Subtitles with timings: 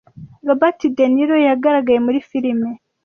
[0.47, 2.69] Robert Deniro yagaragaye muri firime.